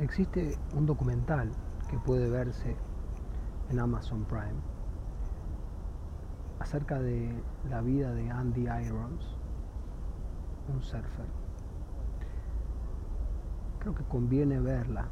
existe 0.00 0.56
un 0.74 0.86
documental 0.86 1.50
que 1.88 1.98
puede 1.98 2.28
verse 2.30 2.74
en 3.68 3.78
Amazon 3.78 4.24
Prime 4.24 4.60
acerca 6.58 6.98
de 7.00 7.32
la 7.68 7.80
vida 7.80 8.12
de 8.12 8.30
Andy 8.30 8.62
Irons, 8.62 9.36
un 10.72 10.82
surfer. 10.82 11.26
Creo 13.78 13.94
que 13.94 14.04
conviene 14.04 14.58
verla 14.60 15.08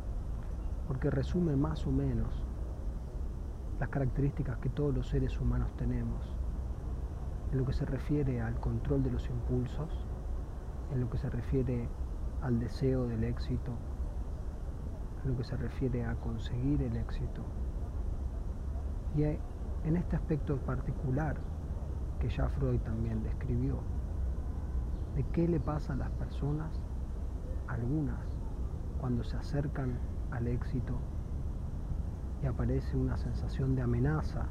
porque 0.86 1.10
resume 1.10 1.54
más 1.56 1.86
o 1.86 1.90
menos 1.90 2.44
las 3.78 3.88
características 3.90 4.58
que 4.58 4.70
todos 4.70 4.94
los 4.94 5.08
seres 5.08 5.38
humanos 5.40 5.70
tenemos 5.76 6.34
en 7.52 7.58
lo 7.58 7.64
que 7.64 7.72
se 7.72 7.84
refiere 7.84 8.40
al 8.40 8.58
control 8.60 9.02
de 9.02 9.10
los 9.10 9.28
impulsos, 9.28 10.06
en 10.92 11.00
lo 11.00 11.08
que 11.10 11.18
se 11.18 11.30
refiere 11.30 11.88
al 12.42 12.58
deseo 12.58 13.06
del 13.06 13.24
éxito, 13.24 13.72
en 15.24 15.30
lo 15.30 15.36
que 15.36 15.44
se 15.44 15.56
refiere 15.56 16.04
a 16.04 16.14
conseguir 16.16 16.82
el 16.82 16.96
éxito. 16.96 17.42
Y 19.16 19.22
en 19.24 19.96
este 19.96 20.16
aspecto 20.16 20.56
particular 20.58 21.36
que 22.20 22.28
ya 22.28 22.48
Freud 22.48 22.80
también 22.80 23.22
describió, 23.22 23.78
de 25.14 25.24
qué 25.32 25.48
le 25.48 25.60
pasa 25.60 25.92
a 25.92 25.96
las 25.96 26.10
personas, 26.10 26.80
algunas, 27.66 28.18
cuando 29.00 29.22
se 29.24 29.36
acercan 29.36 29.98
al 30.30 30.46
éxito 30.48 30.98
y 32.42 32.46
aparece 32.46 32.96
una 32.96 33.16
sensación 33.16 33.74
de 33.74 33.82
amenaza, 33.82 34.46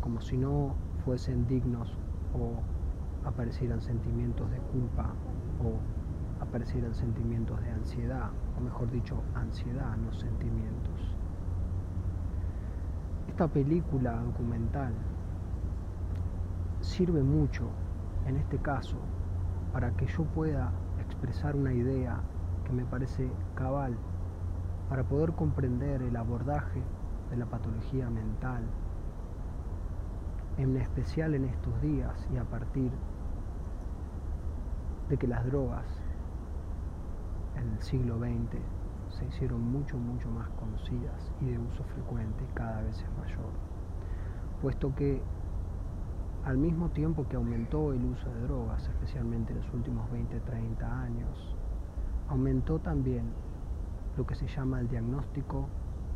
como 0.00 0.20
si 0.20 0.36
no 0.36 0.74
fuesen 1.04 1.46
dignos 1.46 1.96
o 2.34 2.60
aparecieran 3.26 3.80
sentimientos 3.80 4.50
de 4.50 4.58
culpa 4.58 5.14
o 5.62 5.78
aparecieran 6.54 6.94
sentimientos 6.94 7.60
de 7.62 7.70
ansiedad, 7.72 8.30
o 8.56 8.60
mejor 8.60 8.88
dicho, 8.88 9.20
ansiedad, 9.34 9.96
no 9.96 10.12
sentimientos. 10.12 11.16
Esta 13.28 13.48
película 13.48 14.12
documental 14.22 14.92
sirve 16.80 17.24
mucho, 17.24 17.70
en 18.28 18.36
este 18.36 18.58
caso, 18.58 18.98
para 19.72 19.90
que 19.96 20.06
yo 20.06 20.22
pueda 20.26 20.70
expresar 21.00 21.56
una 21.56 21.72
idea 21.72 22.20
que 22.64 22.72
me 22.72 22.84
parece 22.84 23.28
cabal, 23.56 23.96
para 24.88 25.02
poder 25.02 25.32
comprender 25.32 26.02
el 26.02 26.14
abordaje 26.14 26.80
de 27.30 27.36
la 27.36 27.46
patología 27.46 28.08
mental, 28.10 28.62
en 30.58 30.76
especial 30.76 31.34
en 31.34 31.46
estos 31.46 31.82
días 31.82 32.28
y 32.32 32.36
a 32.36 32.44
partir 32.44 32.92
de 35.08 35.16
que 35.16 35.26
las 35.26 35.44
drogas 35.46 36.03
en 37.56 37.72
el 37.72 37.82
siglo 37.82 38.18
XX 38.18 38.60
se 39.10 39.24
hicieron 39.26 39.60
mucho, 39.60 39.96
mucho 39.96 40.28
más 40.30 40.48
conocidas 40.50 41.32
y 41.40 41.46
de 41.46 41.58
uso 41.58 41.84
frecuente 41.84 42.44
cada 42.54 42.82
vez 42.82 42.96
es 43.00 43.18
mayor, 43.18 43.52
puesto 44.60 44.94
que 44.94 45.22
al 46.44 46.58
mismo 46.58 46.90
tiempo 46.90 47.26
que 47.28 47.36
aumentó 47.36 47.92
el 47.92 48.04
uso 48.04 48.28
de 48.34 48.42
drogas, 48.42 48.86
especialmente 48.86 49.52
en 49.52 49.60
los 49.60 49.72
últimos 49.72 50.10
20, 50.10 50.40
30 50.40 51.02
años, 51.02 51.56
aumentó 52.28 52.78
también 52.78 53.32
lo 54.16 54.26
que 54.26 54.34
se 54.34 54.46
llama 54.46 54.80
el 54.80 54.88
diagnóstico 54.88 55.68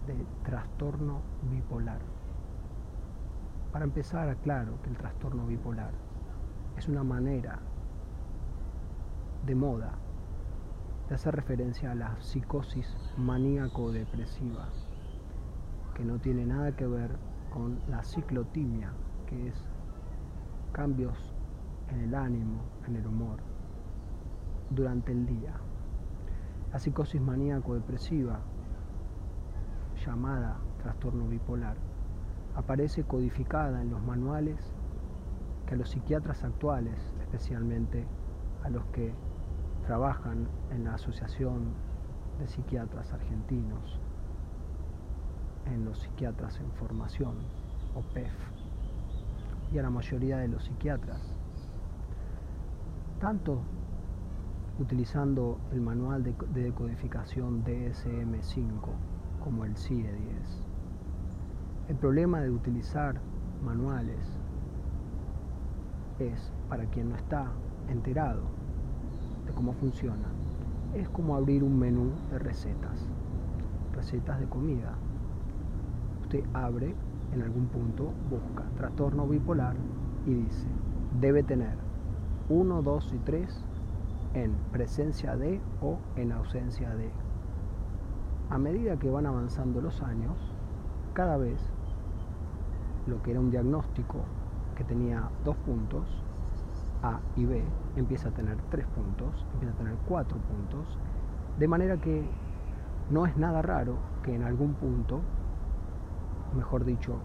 de 0.07 0.15
trastorno 0.45 1.21
bipolar. 1.51 2.01
Para 3.73 3.85
empezar, 3.85 4.29
aclaro 4.29 4.81
que 4.83 4.91
el 4.91 4.97
trastorno 4.97 5.47
bipolar 5.47 5.93
es 6.77 6.89
una 6.89 7.05
manera 7.05 7.59
de 9.47 9.55
moda 9.55 9.93
de 11.09 11.15
hacer 11.15 11.35
referencia 11.35 11.93
a 11.93 11.95
la 11.95 12.21
psicosis 12.21 12.87
maníaco-depresiva, 13.17 14.69
que 15.95 16.05
no 16.05 16.19
tiene 16.19 16.45
nada 16.45 16.77
que 16.77 16.87
ver 16.87 17.17
con 17.51 17.81
la 17.89 18.03
ciclotimia, 18.05 18.93
que 19.27 19.49
es 19.49 19.55
cambios 20.73 21.35
en 21.91 22.01
el 22.01 22.15
ánimo, 22.15 22.61
en 22.87 22.97
el 22.97 23.07
humor, 23.07 23.39
durante 24.71 25.13
el 25.13 25.25
día. 25.25 25.55
La 26.73 26.79
psicosis 26.79 27.21
maníaco-depresiva, 27.23 28.41
llamada 30.05 30.59
trastorno 30.83 31.27
bipolar, 31.27 31.77
aparece 32.55 33.05
codificada 33.05 33.81
en 33.81 33.91
los 33.91 34.03
manuales 34.03 34.75
que 35.67 35.75
a 35.75 35.79
los 35.79 35.89
psiquiatras 35.89 36.45
actuales, 36.45 37.15
especialmente 37.21 38.07
a 38.63 38.69
los 38.69 38.85
que 38.87 39.15
trabajan 39.89 40.47
en 40.71 40.85
la 40.85 40.97
Asociación 40.97 41.73
de 42.39 42.47
Psiquiatras 42.47 43.11
Argentinos, 43.11 43.99
en 45.65 45.87
los 45.87 46.01
psiquiatras 46.01 46.61
en 46.61 46.71
formación, 46.73 47.37
o 47.95 48.03
PEF, 48.13 48.35
y 49.73 49.79
a 49.79 49.83
la 49.83 49.89
mayoría 49.89 50.37
de 50.37 50.49
los 50.49 50.65
psiquiatras, 50.65 51.23
tanto 53.19 53.63
utilizando 54.79 55.59
el 55.73 55.81
manual 55.81 56.23
de, 56.23 56.35
decodificación 56.53 57.65
DSM5 57.65 58.91
como 59.43 59.65
el 59.65 59.75
CIE-10. 59.75 60.67
El 61.89 61.97
problema 61.97 62.43
de 62.43 62.51
utilizar 62.51 63.23
manuales 63.65 64.39
es, 66.19 66.53
para 66.69 66.85
quien 66.91 67.09
no 67.09 67.17
está 67.17 67.51
enterado 67.89 68.68
cómo 69.53 69.73
funciona, 69.75 70.29
es 70.95 71.09
como 71.09 71.37
abrir 71.37 71.63
un 71.63 71.79
menú 71.79 72.11
de 72.31 72.39
recetas, 72.39 73.09
recetas 73.95 74.41
de 74.41 74.47
comida. 74.47 74.95
Usted 76.23 76.45
abre 76.55 76.95
en 77.33 77.43
algún 77.43 77.67
punto, 77.67 78.13
busca 78.31 78.65
trastorno 78.77 79.27
bipolar 79.27 79.77
y 80.27 80.35
dice, 80.35 80.67
debe 81.21 81.43
tener 81.43 81.77
1, 82.49 82.83
2 82.83 83.13
y 83.13 83.19
3 83.19 83.65
en 84.35 84.53
presencia 84.73 85.37
de 85.37 85.61
o 85.83 85.99
en 86.17 86.33
ausencia 86.33 86.95
de. 86.95 87.11
A 88.51 88.59
medida 88.59 88.99
que 88.99 89.11
van 89.11 89.27
avanzando 89.27 89.81
los 89.81 90.03
años, 90.03 90.37
cada 91.13 91.37
vez 91.37 91.61
lo 93.07 93.23
que 93.23 93.33
era 93.33 93.41
un 93.41 93.51
diagnóstico 93.51 94.19
que 94.77 94.85
tenía 94.85 95.29
dos 95.45 95.57
puntos, 95.59 96.07
A 97.03 97.21
y 97.37 97.45
B, 97.45 97.63
empieza 97.97 98.31
a 98.31 98.33
tener 98.33 98.57
tres 98.71 98.87
puntos, 98.89 99.47
empieza 99.55 99.75
a 99.75 99.79
tener 99.79 99.95
cuatro 100.09 100.39
puntos, 100.39 100.99
de 101.59 101.69
manera 101.69 101.97
que 101.99 102.29
no 103.11 103.27
es 103.27 103.37
nada 103.37 103.63
raro 103.63 103.97
que 104.23 104.35
en 104.35 104.43
algún 104.43 104.75
punto, 104.75 105.21
mejor 106.57 106.85
dicho, 106.85 107.17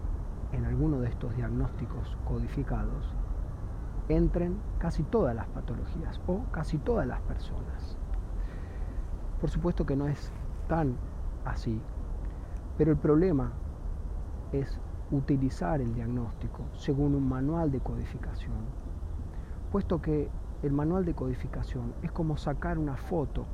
en 0.52 0.64
alguno 0.64 1.00
de 1.00 1.08
estos 1.08 1.34
diagnósticos 1.36 2.16
codificados, 2.24 3.14
entren 4.08 4.58
casi 4.78 5.02
todas 5.02 5.34
las 5.34 5.46
patologías 5.48 6.20
o 6.26 6.44
casi 6.52 6.78
todas 6.78 7.06
las 7.06 7.20
personas. 7.22 7.96
Por 9.40 9.50
supuesto 9.50 9.84
que 9.84 9.96
no 9.96 10.06
es 10.06 10.32
tan 10.68 10.96
así, 11.44 11.80
pero 12.78 12.92
el 12.92 12.98
problema 12.98 13.52
es 14.52 14.80
utilizar 15.10 15.80
el 15.80 15.94
diagnóstico 15.94 16.64
según 16.74 17.14
un 17.14 17.28
manual 17.28 17.70
de 17.70 17.80
codificación, 17.80 18.83
puesto 19.74 20.00
que 20.00 20.30
el 20.62 20.70
manual 20.70 21.04
de 21.04 21.14
codificación 21.14 21.94
es 22.04 22.12
como 22.12 22.36
sacar 22.36 22.78
una 22.78 22.96
foto 22.96 23.44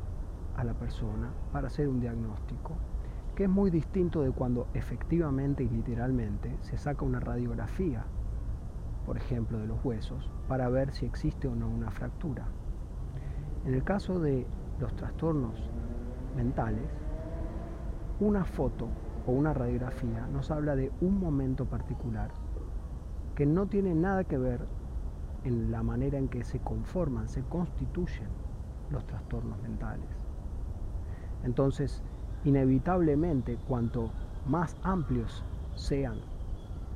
a 0.54 0.64
la 0.64 0.74
persona 0.74 1.30
para 1.50 1.68
hacer 1.68 1.88
un 1.88 1.98
diagnóstico, 1.98 2.74
que 3.34 3.44
es 3.44 3.48
muy 3.48 3.70
distinto 3.70 4.20
de 4.20 4.30
cuando 4.30 4.66
efectivamente 4.74 5.64
y 5.64 5.70
literalmente 5.70 6.58
se 6.60 6.76
saca 6.76 7.06
una 7.06 7.20
radiografía 7.20 8.04
por 9.06 9.16
ejemplo, 9.16 9.58
de 9.58 9.66
los 9.66 9.82
huesos, 9.82 10.30
para 10.46 10.68
ver 10.68 10.92
si 10.92 11.06
existe 11.06 11.48
o 11.48 11.54
no 11.54 11.70
una 11.70 11.90
fractura. 11.90 12.44
En 13.64 13.72
el 13.72 13.82
caso 13.82 14.20
de 14.20 14.46
los 14.78 14.94
trastornos 14.96 15.54
mentales, 16.36 16.84
una 18.20 18.44
foto 18.44 18.88
o 19.26 19.32
una 19.32 19.54
radiografía 19.54 20.26
nos 20.26 20.50
habla 20.50 20.76
de 20.76 20.92
un 21.00 21.18
momento 21.18 21.64
particular 21.64 22.30
que 23.34 23.46
no 23.46 23.68
tiene 23.68 23.94
nada 23.94 24.24
que 24.24 24.36
ver 24.36 24.66
en 25.44 25.70
la 25.70 25.82
manera 25.82 26.18
en 26.18 26.28
que 26.28 26.44
se 26.44 26.60
conforman, 26.60 27.28
se 27.28 27.42
constituyen 27.42 28.28
los 28.90 29.06
trastornos 29.06 29.60
mentales. 29.62 30.26
Entonces, 31.44 32.02
inevitablemente, 32.44 33.56
cuanto 33.68 34.10
más 34.46 34.76
amplios 34.82 35.44
sean 35.74 36.20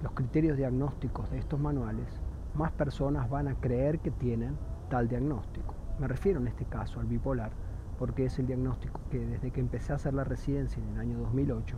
los 0.03 0.13
criterios 0.13 0.57
diagnósticos 0.57 1.31
de 1.31 1.39
estos 1.39 1.59
manuales, 1.59 2.21
más 2.55 2.73
personas 2.73 3.29
van 3.31 3.49
a 3.49 3.55
creer 3.55 4.01
que 4.01 4.11
tienen 4.11 4.57
tal 4.91 5.09
diagnóstico. 5.09 5.75
Me 5.99 6.09
refiero 6.09 6.41
en 6.41 6.49
este 6.49 6.65
caso 6.67 7.01
al 7.01 7.07
bipolar, 7.07 7.53
porque 7.99 8.27
es 8.27 8.39
el 8.39 8.47
diagnóstico 8.47 9.01
que 9.11 9.25
desde 9.25 9.51
que 9.51 9.61
empecé 9.61 9.93
a 9.93 9.97
hacer 9.97 10.15
la 10.15 10.25
residencia 10.25 10.83
en 10.83 10.91
el 10.91 11.01
año 11.01 11.19
2008, 11.21 11.77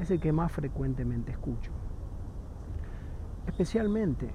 es 0.00 0.10
el 0.10 0.20
que 0.20 0.32
más 0.32 0.52
frecuentemente 0.52 1.32
escucho. 1.32 1.72
Especialmente 3.46 4.30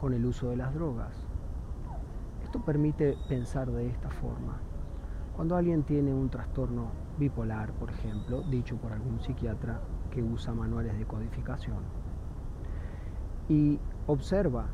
con 0.00 0.14
el 0.14 0.24
uso 0.24 0.50
de 0.50 0.56
las 0.56 0.74
drogas. 0.74 1.14
Esto 2.42 2.60
permite 2.64 3.16
pensar 3.28 3.70
de 3.70 3.88
esta 3.88 4.10
forma. 4.10 4.60
Cuando 5.34 5.56
alguien 5.56 5.82
tiene 5.82 6.14
un 6.14 6.30
trastorno 6.30 6.90
bipolar, 7.18 7.72
por 7.72 7.90
ejemplo, 7.90 8.42
dicho 8.42 8.76
por 8.76 8.92
algún 8.92 9.20
psiquiatra 9.20 9.80
que 10.10 10.22
usa 10.22 10.54
manuales 10.54 10.98
de 10.98 11.04
codificación, 11.06 11.78
y 13.48 13.78
observa 14.06 14.66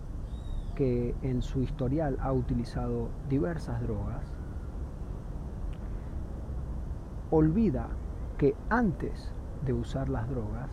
que 0.75 1.15
en 1.23 1.43
su 1.43 1.63
historial 1.63 2.17
ha 2.21 2.33
utilizado 2.33 3.09
diversas 3.29 3.81
drogas, 3.83 4.33
olvida 7.31 7.89
que 8.39 8.55
antes 8.71 9.33
de 9.65 9.73
usar 9.73 10.09
las 10.09 10.29
drogas 10.29 10.71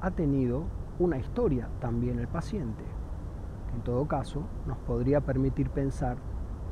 ha 0.00 0.10
tenido 0.10 0.64
una 0.98 1.18
historia 1.18 1.68
también 1.80 2.18
el 2.18 2.28
paciente. 2.28 2.84
En 3.74 3.82
todo 3.82 4.06
caso, 4.06 4.42
nos 4.66 4.78
podría 4.78 5.20
permitir 5.20 5.70
pensar 5.70 6.16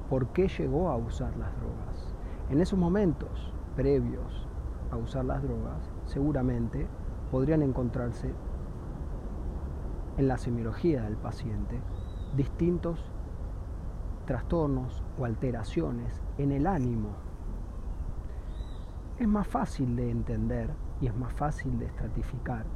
por 0.08 0.28
qué 0.28 0.48
llegó 0.48 0.88
a 0.88 0.96
usar 0.96 1.36
las 1.36 1.54
drogas. 1.56 2.14
En 2.50 2.60
esos 2.60 2.78
momentos 2.78 3.52
previos 3.76 4.48
a 4.90 4.96
usar 4.96 5.24
las 5.24 5.42
drogas, 5.42 5.90
seguramente 6.06 6.86
podrían 7.30 7.62
encontrarse 7.62 8.32
en 10.16 10.28
la 10.28 10.38
semiología 10.38 11.02
del 11.02 11.16
paciente 11.16 11.80
distintos 12.34 13.12
trastornos 14.26 15.02
o 15.18 15.24
alteraciones 15.24 16.22
en 16.36 16.52
el 16.52 16.66
ánimo. 16.66 17.10
Es 19.18 19.28
más 19.28 19.46
fácil 19.46 19.96
de 19.96 20.10
entender 20.10 20.70
y 21.00 21.06
es 21.06 21.16
más 21.16 21.32
fácil 21.32 21.78
de 21.78 21.86
estratificar 21.86 22.66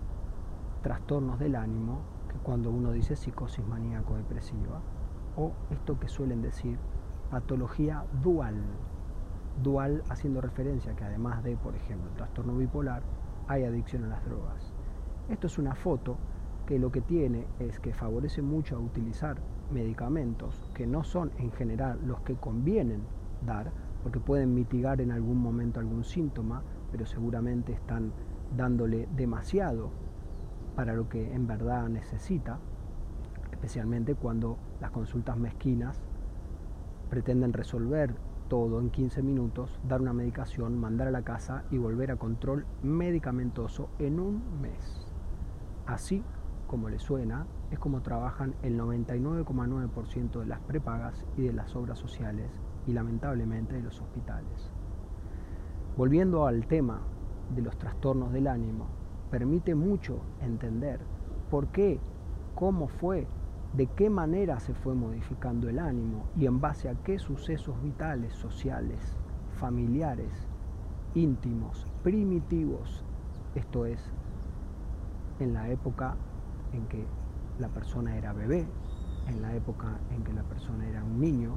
trastornos 0.82 1.38
del 1.38 1.56
ánimo 1.56 2.00
cuando 2.42 2.70
uno 2.70 2.92
dice 2.92 3.16
psicosis 3.16 3.66
maníaco-depresiva 3.66 4.80
o 5.36 5.52
esto 5.70 5.98
que 5.98 6.08
suelen 6.08 6.42
decir 6.42 6.78
patología 7.30 8.04
dual. 8.22 8.56
Dual 9.62 10.02
haciendo 10.08 10.40
referencia 10.40 10.94
que 10.94 11.04
además 11.04 11.42
de, 11.42 11.56
por 11.56 11.74
ejemplo, 11.74 12.10
trastorno 12.16 12.56
bipolar, 12.56 13.02
hay 13.48 13.64
adicción 13.64 14.04
a 14.04 14.08
las 14.08 14.24
drogas. 14.24 14.72
Esto 15.28 15.46
es 15.46 15.58
una 15.58 15.74
foto 15.74 16.16
que 16.66 16.78
lo 16.78 16.90
que 16.90 17.00
tiene 17.00 17.46
es 17.58 17.80
que 17.80 17.92
favorece 17.92 18.42
mucho 18.42 18.76
a 18.76 18.80
utilizar 18.80 19.38
medicamentos 19.70 20.60
que 20.74 20.86
no 20.86 21.04
son 21.04 21.32
en 21.38 21.50
general 21.52 21.98
los 22.06 22.20
que 22.20 22.36
convienen 22.36 23.02
dar, 23.44 23.72
porque 24.02 24.20
pueden 24.20 24.54
mitigar 24.54 25.00
en 25.00 25.12
algún 25.12 25.38
momento 25.38 25.80
algún 25.80 26.04
síntoma, 26.04 26.62
pero 26.90 27.06
seguramente 27.06 27.72
están 27.72 28.12
dándole 28.56 29.08
demasiado 29.16 29.90
para 30.74 30.94
lo 30.94 31.08
que 31.08 31.32
en 31.32 31.46
verdad 31.46 31.88
necesita, 31.88 32.58
especialmente 33.50 34.14
cuando 34.14 34.58
las 34.80 34.90
consultas 34.90 35.36
mezquinas 35.36 36.02
pretenden 37.10 37.52
resolver 37.52 38.14
todo 38.48 38.80
en 38.80 38.90
15 38.90 39.22
minutos, 39.22 39.80
dar 39.88 40.00
una 40.00 40.12
medicación, 40.12 40.78
mandar 40.78 41.08
a 41.08 41.10
la 41.10 41.22
casa 41.22 41.64
y 41.70 41.78
volver 41.78 42.10
a 42.10 42.16
control 42.16 42.66
medicamentoso 42.82 43.88
en 43.98 44.20
un 44.20 44.60
mes. 44.60 45.06
Así 45.86 46.22
como 46.66 46.88
le 46.88 46.98
suena, 46.98 47.46
es 47.70 47.78
como 47.78 48.00
trabajan 48.00 48.54
el 48.62 48.78
99,9% 48.78 50.40
de 50.40 50.46
las 50.46 50.60
prepagas 50.60 51.26
y 51.36 51.42
de 51.42 51.52
las 51.52 51.76
obras 51.76 51.98
sociales 51.98 52.50
y 52.86 52.92
lamentablemente 52.92 53.74
de 53.74 53.82
los 53.82 54.00
hospitales. 54.00 54.70
Volviendo 55.96 56.46
al 56.46 56.66
tema 56.66 57.02
de 57.54 57.60
los 57.62 57.76
trastornos 57.76 58.32
del 58.32 58.46
ánimo, 58.46 58.86
permite 59.32 59.74
mucho 59.74 60.20
entender 60.42 61.00
por 61.50 61.68
qué, 61.68 61.98
cómo 62.54 62.86
fue, 62.86 63.26
de 63.72 63.86
qué 63.86 64.10
manera 64.10 64.60
se 64.60 64.74
fue 64.74 64.94
modificando 64.94 65.70
el 65.70 65.78
ánimo 65.78 66.26
y 66.36 66.44
en 66.44 66.60
base 66.60 66.90
a 66.90 66.94
qué 66.96 67.18
sucesos 67.18 67.82
vitales, 67.82 68.34
sociales, 68.34 69.16
familiares, 69.56 70.46
íntimos, 71.14 71.86
primitivos, 72.02 73.06
esto 73.54 73.86
es, 73.86 74.12
en 75.40 75.54
la 75.54 75.70
época 75.70 76.14
en 76.74 76.86
que 76.88 77.06
la 77.58 77.68
persona 77.68 78.18
era 78.18 78.34
bebé, 78.34 78.66
en 79.28 79.40
la 79.40 79.54
época 79.54 79.98
en 80.14 80.24
que 80.24 80.34
la 80.34 80.42
persona 80.42 80.86
era 80.86 81.02
un 81.02 81.18
niño, 81.18 81.56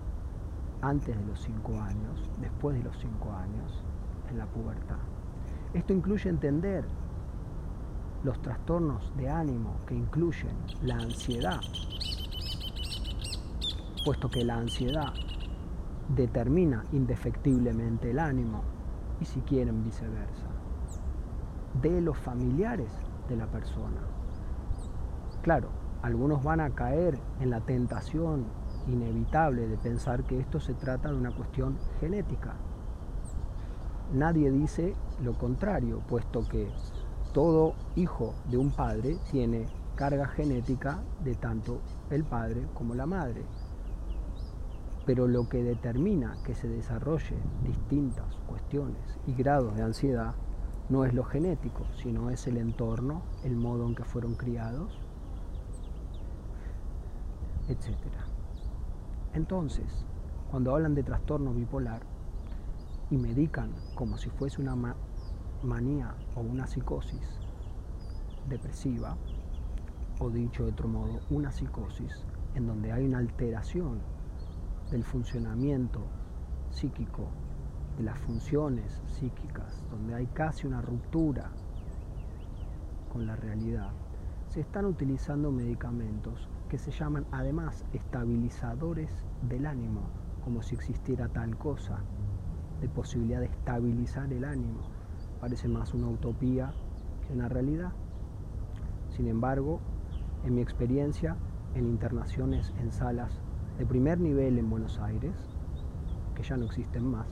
antes 0.82 1.18
de 1.18 1.26
los 1.26 1.42
cinco 1.42 1.74
años, 1.82 2.32
después 2.40 2.78
de 2.78 2.84
los 2.84 2.98
cinco 3.00 3.34
años, 3.34 3.84
en 4.30 4.38
la 4.38 4.46
pubertad. 4.46 5.00
Esto 5.74 5.92
incluye 5.92 6.30
entender 6.30 6.86
los 8.26 8.42
trastornos 8.42 9.16
de 9.18 9.30
ánimo 9.30 9.76
que 9.86 9.94
incluyen 9.94 10.58
la 10.82 10.96
ansiedad, 10.96 11.60
puesto 14.04 14.30
que 14.30 14.44
la 14.44 14.56
ansiedad 14.56 15.14
determina 16.10 16.84
indefectiblemente 16.92 18.10
el 18.10 18.18
ánimo 18.18 18.64
y 19.22 19.26
si 19.26 19.42
quieren 19.42 19.84
viceversa, 19.84 20.48
de 21.84 22.02
los 22.02 22.18
familiares 22.18 22.92
de 23.30 23.36
la 23.36 23.46
persona. 23.46 24.02
Claro, 25.44 25.70
algunos 26.02 26.44
van 26.44 26.62
a 26.62 26.72
caer 26.72 27.20
en 27.40 27.52
la 27.52 27.62
tentación 27.62 28.46
inevitable 28.88 29.68
de 29.68 29.78
pensar 29.78 30.24
que 30.24 30.40
esto 30.40 30.60
se 30.60 30.74
trata 30.74 31.12
de 31.12 31.18
una 31.18 31.32
cuestión 31.32 31.78
genética. 32.00 32.56
Nadie 34.14 34.50
dice 34.50 34.96
lo 35.22 35.38
contrario, 35.38 36.02
puesto 36.08 36.42
que 36.48 36.72
todo 37.36 37.74
hijo 37.98 38.34
de 38.50 38.58
un 38.58 38.72
padre 38.72 39.18
tiene 39.30 39.68
carga 39.96 40.26
genética 40.26 41.04
de 41.22 41.36
tanto 41.36 41.82
el 42.10 42.24
padre 42.24 42.66
como 42.74 42.96
la 42.96 43.06
madre. 43.06 43.44
Pero 45.06 45.28
lo 45.28 45.50
que 45.50 45.62
determina 45.62 46.38
que 46.46 46.56
se 46.56 46.70
desarrolle 46.70 47.36
distintas 47.62 48.38
cuestiones 48.48 49.20
y 49.28 49.34
grados 49.34 49.76
de 49.76 49.84
ansiedad 49.84 50.34
no 50.88 51.04
es 51.04 51.14
lo 51.14 51.26
genético, 51.26 51.86
sino 52.02 52.30
es 52.30 52.48
el 52.48 52.56
entorno, 52.56 53.24
el 53.44 53.58
modo 53.58 53.86
en 53.86 53.96
que 53.96 54.06
fueron 54.06 54.36
criados, 54.36 54.98
etc. 57.68 57.98
Entonces, 59.34 60.06
cuando 60.50 60.74
hablan 60.74 60.96
de 60.96 61.04
trastorno 61.04 61.54
bipolar 61.54 62.00
y 63.10 63.18
medican 63.18 63.74
como 63.94 64.18
si 64.18 64.30
fuese 64.30 64.62
una 64.62 64.78
manía 65.66 66.16
o 66.36 66.42
una 66.42 66.68
psicosis 66.68 67.40
depresiva, 68.48 69.18
o 70.20 70.30
dicho 70.30 70.64
de 70.64 70.72
otro 70.72 70.88
modo, 70.88 71.20
una 71.30 71.52
psicosis 71.52 72.26
en 72.54 72.68
donde 72.68 72.92
hay 72.92 73.06
una 73.06 73.18
alteración 73.18 74.00
del 74.92 75.04
funcionamiento 75.04 76.06
psíquico, 76.70 77.28
de 77.98 78.04
las 78.04 78.18
funciones 78.20 79.02
psíquicas, 79.08 79.84
donde 79.90 80.16
hay 80.16 80.28
casi 80.28 80.68
una 80.68 80.82
ruptura 80.82 81.52
con 83.12 83.26
la 83.26 83.36
realidad, 83.36 83.92
se 84.50 84.62
están 84.62 84.86
utilizando 84.86 85.52
medicamentos 85.52 86.48
que 86.70 86.78
se 86.78 86.92
llaman 86.92 87.26
además 87.32 87.86
estabilizadores 87.94 89.12
del 89.42 89.66
ánimo, 89.66 90.02
como 90.44 90.62
si 90.62 90.76
existiera 90.76 91.28
tal 91.30 91.58
cosa, 91.58 92.00
de 92.80 92.90
posibilidad 92.90 93.40
de 93.40 93.48
estabilizar 93.48 94.32
el 94.32 94.44
ánimo 94.44 94.95
parece 95.40 95.68
más 95.68 95.94
una 95.94 96.08
utopía 96.08 96.74
que 97.26 97.34
una 97.34 97.50
realidad. 97.50 97.94
Sin 99.10 99.28
embargo, 99.28 99.80
en 100.44 100.56
mi 100.56 100.62
experiencia 100.62 101.38
en 101.76 101.88
internaciones 101.88 102.74
en 102.80 102.92
salas 102.92 103.42
de 103.78 103.86
primer 103.86 104.20
nivel 104.20 104.58
en 104.58 104.70
Buenos 104.70 105.00
Aires, 105.00 105.36
que 106.34 106.44
ya 106.44 106.58
no 106.58 106.66
existen 106.66 107.06
más, 107.06 107.28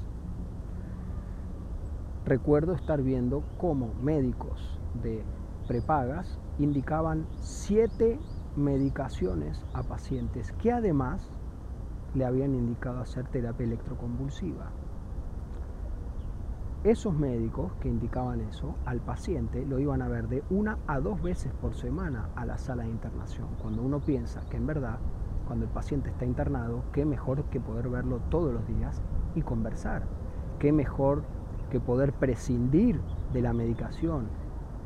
recuerdo 2.25 2.73
estar 2.73 3.01
viendo 3.01 3.43
cómo 3.57 3.93
médicos 4.01 4.79
de 5.01 5.23
prepagas 5.67 6.39
indicaban 6.59 7.25
siete 7.39 8.19
medicaciones 8.55 9.63
a 9.73 9.83
pacientes 9.83 10.51
que 10.53 10.71
además 10.71 11.31
le 12.13 12.25
habían 12.25 12.53
indicado 12.53 12.99
hacer 12.99 13.27
terapia 13.27 13.65
electroconvulsiva. 13.65 14.71
Esos 16.83 17.17
médicos 17.17 17.71
que 17.79 17.87
indicaban 17.87 18.41
eso 18.41 18.75
al 18.85 18.99
paciente 18.99 19.65
lo 19.65 19.79
iban 19.79 20.01
a 20.01 20.09
ver 20.09 20.27
de 20.27 20.43
una 20.49 20.79
a 20.85 20.99
dos 20.99 21.21
veces 21.21 21.53
por 21.53 21.75
semana 21.75 22.27
a 22.35 22.45
la 22.45 22.57
sala 22.57 22.83
de 22.83 22.89
internación. 22.89 23.47
Cuando 23.61 23.81
uno 23.81 24.01
piensa 24.01 24.41
que 24.49 24.57
en 24.57 24.67
verdad, 24.67 24.97
cuando 25.47 25.63
el 25.63 25.71
paciente 25.71 26.09
está 26.09 26.25
internado, 26.25 26.83
qué 26.91 27.05
mejor 27.05 27.45
que 27.45 27.61
poder 27.61 27.87
verlo 27.87 28.19
todos 28.29 28.53
los 28.53 28.67
días 28.67 29.01
y 29.33 29.43
conversar. 29.43 30.03
Qué 30.59 30.73
mejor 30.73 31.23
que 31.71 31.79
poder 31.79 32.11
prescindir 32.11 32.99
de 33.31 33.41
la 33.41 33.53
medicación, 33.53 34.27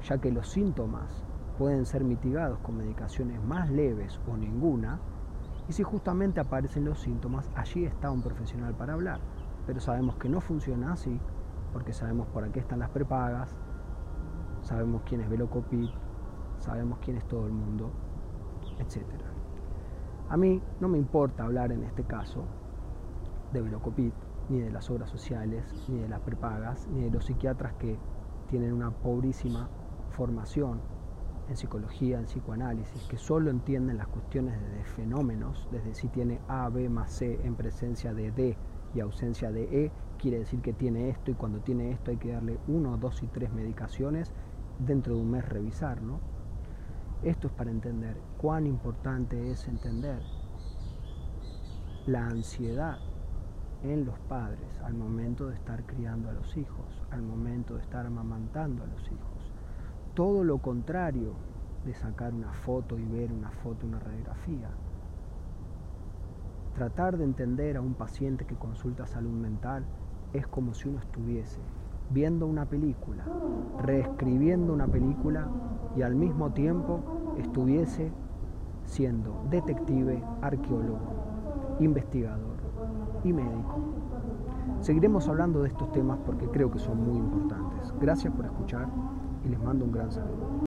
ya 0.04 0.20
que 0.20 0.32
los 0.32 0.50
síntomas 0.50 1.24
pueden 1.58 1.88
ser 1.88 2.04
mitigados 2.04 2.60
con 2.60 2.78
medicaciones 2.78 3.44
más 3.44 3.72
leves 3.72 4.20
o 4.32 4.38
ninguna. 4.38 5.00
Y 5.68 5.74
si 5.74 5.82
justamente 5.82 6.42
aparecen 6.42 6.86
los 6.86 7.00
síntomas, 7.00 7.50
allí 7.56 7.86
está 7.86 8.12
un 8.12 8.22
profesional 8.22 8.76
para 8.76 8.94
hablar. 8.94 9.20
Pero 9.66 9.80
sabemos 9.80 10.18
que 10.18 10.30
no 10.30 10.42
funciona 10.42 10.94
así 10.94 11.20
porque 11.74 11.94
sabemos 11.94 12.28
por 12.28 12.50
qué 12.52 12.60
están 12.60 12.80
las 12.80 12.90
prepagas, 12.90 13.56
sabemos 14.62 15.02
quién 15.06 15.22
es 15.22 15.30
Velocopit, 15.30 15.90
sabemos 16.58 17.00
quién 17.00 17.18
es 17.18 17.26
todo 17.28 17.46
el 17.48 17.54
mundo, 17.54 17.92
etc. 18.80 19.04
A 20.30 20.38
mí 20.38 20.62
no 20.80 20.88
me 20.88 20.98
importa 20.98 21.44
hablar 21.44 21.72
en 21.72 21.84
este 21.84 22.04
caso 22.04 22.44
de 23.54 23.62
Velocopit, 23.62 24.14
ni 24.50 24.60
de 24.60 24.72
las 24.72 24.90
obras 24.90 25.10
sociales, 25.10 25.64
ni 25.88 26.00
de 26.00 26.08
las 26.08 26.22
prepagas, 26.22 26.88
ni 26.88 27.02
de 27.02 27.12
los 27.12 27.26
psiquiatras 27.26 27.74
que 27.74 27.98
tienen 28.50 28.74
una 28.74 28.92
pobrísima 28.92 29.70
formación 30.12 30.80
en 31.50 31.56
psicología, 31.56 32.20
en 32.20 32.26
psicoanálisis, 32.26 33.08
que 33.08 33.18
solo 33.18 33.50
entienden 33.50 33.98
las 33.98 34.08
cuestiones 34.08 34.60
de 34.60 34.84
fenómenos, 34.84 35.68
desde 35.72 35.94
si 35.94 36.08
tiene 36.10 36.42
A, 36.48 36.70
B 36.70 36.90
más 36.90 37.12
C 37.12 37.40
en 37.44 37.56
presencia 37.56 38.14
de 38.14 38.32
D 38.32 38.58
y 38.94 39.00
ausencia 39.00 39.52
de 39.52 39.86
E, 39.86 39.92
quiere 40.18 40.40
decir 40.40 40.62
que 40.62 40.74
tiene 40.74 41.10
esto 41.10 41.32
y 41.32 41.36
cuando 41.36 41.60
tiene 41.60 41.92
esto 41.92 42.12
hay 42.12 42.18
que 42.18 42.32
darle 42.32 42.58
uno, 42.68 42.98
dos 42.98 43.22
y 43.24 43.28
tres 43.28 43.52
medicaciones, 43.52 44.34
dentro 44.80 45.16
de 45.16 45.22
un 45.22 45.32
mes 45.32 45.48
revisar, 45.48 46.02
¿no? 46.02 46.20
Esto 47.24 47.48
es 47.48 47.54
para 47.54 47.72
entender 47.72 48.16
cuán 48.38 48.68
importante 48.68 49.52
es 49.52 49.68
entender 49.68 50.22
la 52.06 52.28
ansiedad 52.28 53.00
en 53.84 54.06
los 54.06 54.20
padres 54.22 54.80
al 54.84 54.94
momento 54.94 55.48
de 55.48 55.56
estar 55.56 55.86
criando 55.86 56.30
a 56.30 56.34
los 56.34 56.56
hijos, 56.58 57.04
al 57.12 57.22
momento 57.22 57.76
de 57.76 57.82
estar 57.82 58.06
amamantando 58.06 58.84
a 58.84 58.88
los 58.88 59.04
hijos. 59.12 59.52
Todo 60.14 60.44
lo 60.44 60.60
contrario 60.60 61.34
de 61.86 61.94
sacar 61.94 62.34
una 62.34 62.54
foto 62.54 62.98
y 62.98 63.06
ver 63.06 63.32
una 63.32 63.52
foto, 63.52 63.86
una 63.86 64.00
radiografía. 64.00 64.70
Tratar 66.78 67.18
de 67.18 67.24
entender 67.24 67.76
a 67.76 67.82
un 67.82 67.96
paciente 67.96 68.46
que 68.46 68.54
consulta 68.54 69.08
salud 69.08 69.32
mental 69.32 69.84
es 70.32 70.46
como 70.46 70.76
si 70.76 70.88
uno 70.88 71.00
estuviese 71.00 71.60
viendo 72.12 72.46
una 72.46 72.68
película, 72.68 73.24
reescribiendo 73.82 74.74
una 74.74 74.86
película 74.86 75.48
y 75.96 76.04
al 76.04 76.14
mismo 76.14 76.52
tiempo 76.52 77.00
estuviese 77.40 78.12
siendo 78.86 79.44
detective, 79.50 80.24
arqueólogo, 80.44 81.80
investigador 81.80 82.58
y 83.24 83.34
médico. 83.34 83.80
Seguiremos 84.82 85.28
hablando 85.28 85.64
de 85.64 85.70
estos 85.70 85.92
temas 85.92 86.20
porque 86.28 86.48
creo 86.48 86.70
que 86.70 86.78
son 86.78 87.04
muy 87.04 87.18
importantes. 87.18 87.92
Gracias 88.00 88.32
por 88.36 88.46
escuchar 88.46 88.88
y 89.44 89.50
les 89.50 89.60
mando 89.64 89.84
un 89.84 89.94
gran 89.94 90.12
saludo. 90.12 90.48